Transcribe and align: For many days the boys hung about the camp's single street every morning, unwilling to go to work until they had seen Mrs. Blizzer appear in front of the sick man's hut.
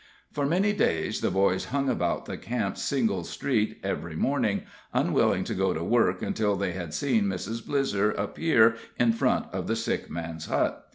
For 0.31 0.47
many 0.47 0.73
days 0.73 1.21
the 1.21 1.29
boys 1.29 1.65
hung 1.65 1.87
about 1.87 2.25
the 2.25 2.35
camp's 2.35 2.81
single 2.81 3.23
street 3.23 3.79
every 3.83 4.15
morning, 4.15 4.63
unwilling 4.95 5.43
to 5.43 5.53
go 5.53 5.75
to 5.75 5.83
work 5.83 6.23
until 6.23 6.55
they 6.55 6.71
had 6.71 6.95
seen 6.95 7.25
Mrs. 7.25 7.61
Blizzer 7.63 8.09
appear 8.09 8.77
in 8.97 9.11
front 9.13 9.45
of 9.53 9.67
the 9.67 9.75
sick 9.75 10.09
man's 10.09 10.47
hut. 10.47 10.87